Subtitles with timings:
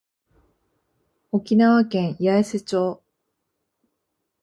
[1.31, 3.03] 沖縄県八重瀬町